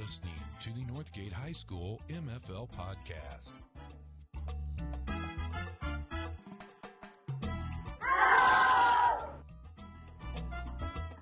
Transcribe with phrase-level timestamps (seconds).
[0.00, 3.52] listening to the Northgate High School MFL podcast.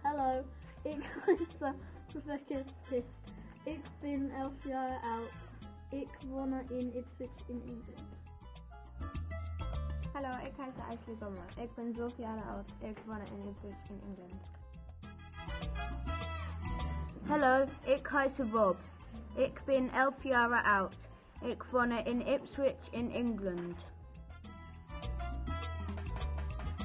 [0.03, 0.45] Hallo,
[0.83, 1.74] ik heiße
[2.13, 3.06] Rebecca Piss.
[3.64, 5.31] Ik ben elf jaar oud.
[5.90, 8.15] Ik woon in Ipswich in Engeland.
[10.13, 11.49] Hallo, ik heet Ashley Bommer.
[11.60, 12.72] Ik ben 12 jaar oud.
[12.79, 14.58] Ik woon in Ipswich in Engeland.
[17.28, 18.77] Hallo, ik heet Bob.
[19.34, 20.96] Ik ben 11 jaar oud.
[21.42, 23.77] Ik woon in Ipswich in England.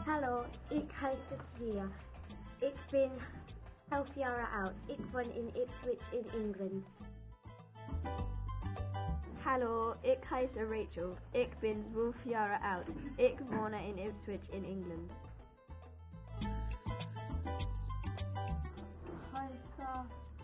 [0.05, 1.85] Hallo, ik heet Tia.
[2.59, 3.11] Ik ben
[3.89, 4.73] 11 jaar oud.
[4.85, 6.85] Ik woon in Ipswich in England.
[9.43, 11.17] Hallo, ik heet Rachel.
[11.31, 12.87] Ik ben 12 jaar oud.
[13.15, 15.11] Ik woon in Ipswich in England.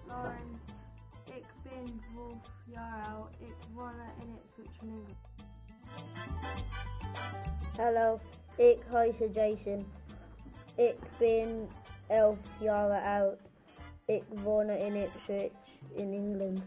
[0.10, 0.62] Lauren.
[1.26, 3.30] Ik ben 12 jaar oud.
[3.40, 5.18] Ik woon in Ipswich in England.
[7.78, 8.20] Hallo,
[8.56, 9.86] ik heet Jason.
[10.76, 11.70] Ik ben
[12.08, 13.40] 11 jaar oud.
[14.06, 15.52] Ik woon in Ipswich
[15.96, 16.62] in England.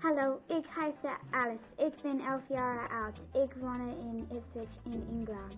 [0.00, 1.64] Hallo, ik heet Alice.
[1.76, 3.20] Ik ben 11 jaar oud.
[3.44, 5.56] Ik woon in Ipswich in England.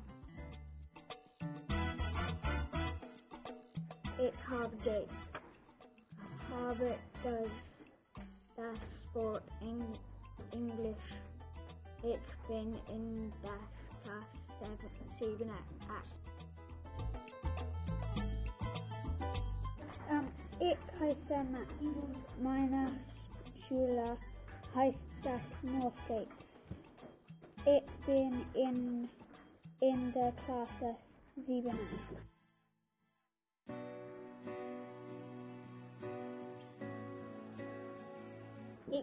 [4.22, 5.08] it Hobgate.
[6.48, 7.50] Hobbit does
[8.56, 9.84] that sport in
[10.52, 11.06] English.
[12.04, 13.50] It's been in dash
[14.04, 14.24] class
[14.60, 14.78] seven,
[15.18, 15.50] seven
[15.90, 16.04] at.
[20.10, 20.28] Um,
[20.60, 21.66] it Kaisama
[22.40, 22.92] minus
[23.68, 24.16] Shula
[24.72, 24.94] High
[25.66, 26.28] Northgate.
[27.66, 29.08] It's been in
[29.80, 30.68] in the class
[31.44, 32.31] seven.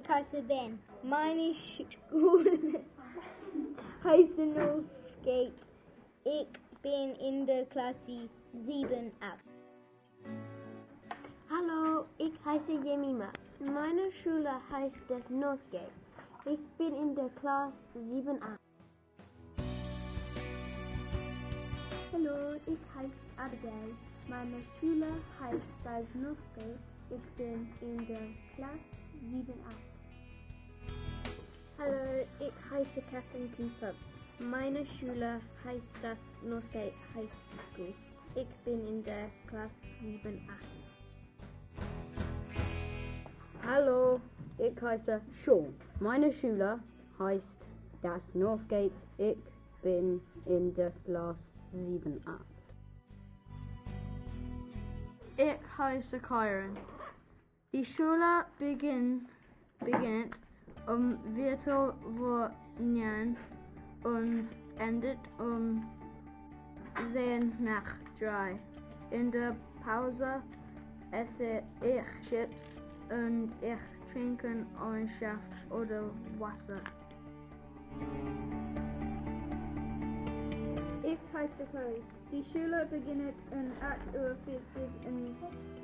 [0.02, 0.80] Ich heiße Ben.
[1.04, 2.52] Meine Schule
[4.04, 5.54] heißt Northgate.
[6.24, 9.40] Ich bin in der Klasse 7 ab.
[11.50, 13.30] Hallo, ich heiße Jemima.
[13.60, 15.92] Meine Schule heißt das Northgate.
[16.46, 18.56] Ich bin in der Klasse 7a.
[22.14, 23.96] Hallo, ich heiße Abigail.
[24.28, 25.08] Meine Schule
[25.42, 26.80] heißt das Northgate.
[27.12, 28.20] Ich bin in der
[28.56, 28.78] Klasse
[29.34, 29.74] 7a.
[31.80, 33.94] Hallo, ich heiße Catherine Cooper.
[34.40, 37.30] Meine Schule heißt das Northgate High
[37.74, 37.94] School.
[38.36, 40.54] Ich bin in der Klasse 7a.
[43.66, 44.22] Hallo,
[44.60, 45.74] ich heiße Sean.
[46.00, 46.80] Meine Schule
[47.18, 47.44] heißt
[48.04, 48.94] das Northgate.
[49.18, 49.38] Ich
[49.82, 51.40] bin in der Klasse
[51.74, 52.40] 7a.
[55.38, 56.78] Ich heiße Kyron.
[57.72, 59.30] Die Schule beginnt,
[59.80, 60.36] beginnt
[60.88, 62.50] um Viertel vor
[62.80, 63.38] neun
[64.04, 64.48] und
[64.80, 65.88] endet um
[67.14, 68.60] zehn nach drei.
[69.12, 70.42] In der Pause
[71.12, 72.82] esse ich Chips
[73.12, 76.10] und ich trinke ein Saft oder
[76.40, 76.82] Wasser.
[81.40, 82.02] Heiße Chloe.
[82.34, 83.72] Die Schule beginnt um
[84.14, 85.38] 8.40 Uhr und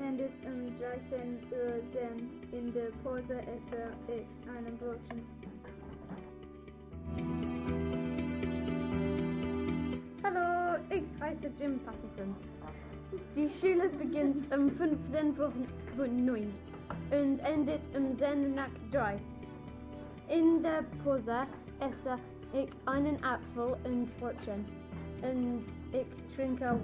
[0.06, 5.24] endet um 13 Uhr, denn in der Pause esse ich einen Brötchen.
[10.24, 12.36] Hallo, ich heiße Jim Patterson.
[13.38, 15.54] Die Schule beginnt um 15 vor
[16.06, 16.54] 9
[17.12, 19.18] und endet um 10 nach 3.
[20.28, 21.48] In der Pause
[21.80, 22.20] esse
[22.52, 24.66] ich einen Apfel und Brötchen
[25.25, 26.81] and it could drink out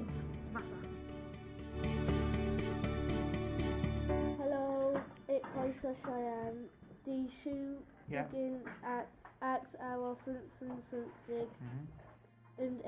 [4.39, 6.65] Hello, it's Isa Cheyenne.
[7.05, 7.75] The shoe
[8.09, 8.23] yeah.
[8.23, 9.07] begins at
[9.41, 12.63] at our fruit fruit fruit zig mm-hmm.
[12.63, 12.81] and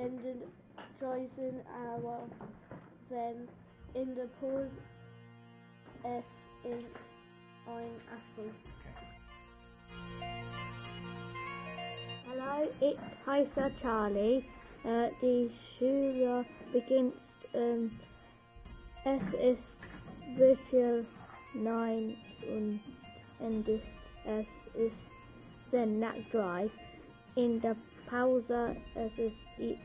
[1.01, 1.61] Joyson
[3.09, 3.47] then
[3.95, 4.69] in the pause
[6.05, 6.23] S
[6.65, 6.83] in
[7.67, 8.51] I'm Ashby.
[10.19, 10.33] Okay.
[12.27, 14.45] Hello, it's Isa Charlie.
[14.83, 17.13] Äh, die Schule beginnt,
[17.53, 17.97] ähm,
[19.05, 19.77] es ist
[20.35, 21.05] Viertel
[21.53, 22.17] neun
[22.49, 22.81] und
[23.39, 23.81] endet
[24.25, 24.45] es
[24.75, 24.95] ist
[25.71, 26.69] zehn nach drei.
[27.35, 27.77] In der
[28.09, 29.77] Pause es ist ich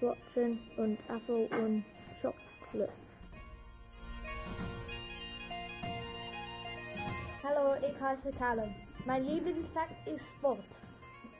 [0.00, 1.84] Brötchen und Apfel und
[2.20, 2.92] Schokolade.
[7.44, 8.74] Hallo, ich heiße Callum.
[9.06, 10.64] Mein Lieblingsfach ist Sport.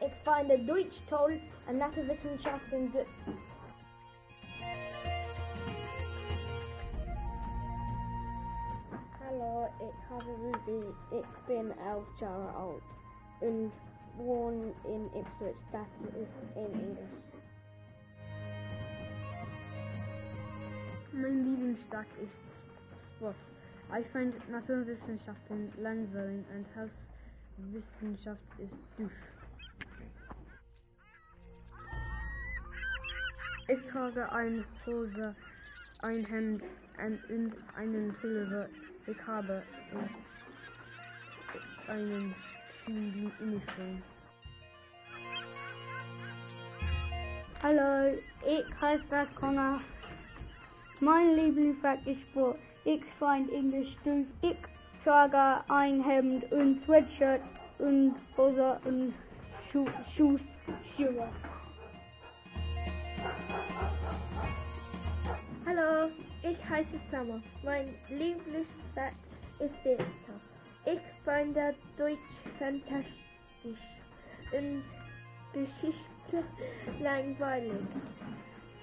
[0.02, 1.38] Ich finde Deutsch toll
[1.68, 3.06] und Naturwissenschaften gut.
[9.26, 10.86] Hallo, ich habe Ruby.
[11.12, 12.82] Ich bin elf Jahre alt
[13.40, 13.72] und
[14.16, 15.56] wohne in Ipswich.
[15.70, 17.20] Das ist in Englisch.
[21.12, 23.36] Mein Lieblingsfach ist Sport.
[24.00, 29.10] Ich finde Naturwissenschaften langweilig und Hauswissenschaft ist doof.
[33.70, 35.32] Ich trage eine Hose,
[36.00, 36.60] ein Hemd
[37.28, 38.66] und einen Pullover.
[39.06, 39.62] Ich habe
[41.86, 42.34] einen
[42.84, 44.02] Schuluniform.
[47.62, 49.80] Hallo, ich heiße Connor.
[50.98, 52.58] Mein Lieblingsfach ist Sport.
[52.84, 54.26] Ich finde Englisch doof.
[54.42, 54.56] Ich
[55.04, 57.42] trage ein Hemd und Sweatshirt
[57.78, 59.14] und Hose und
[59.70, 60.40] Schu Schuhe.
[60.96, 61.28] Schuhe.
[65.80, 66.10] Hallo,
[66.42, 67.40] ich heiße Summer.
[67.62, 69.12] Mein Lieblingsfach
[69.58, 70.44] ist Wirtschaft.
[70.84, 72.18] Ich finde Deutsch
[72.58, 73.14] fantastisch
[74.52, 74.82] und
[75.52, 76.44] Geschichte
[77.00, 77.72] langweilig.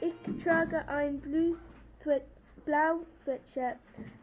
[0.01, 1.57] Ich trage ein blues
[2.01, 2.25] Sweat,
[2.65, 3.77] blau Sweatshirt,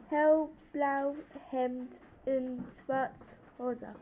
[0.09, 1.15] hellblau
[1.51, 1.93] Hemd
[2.27, 3.95] und schwarz Hose.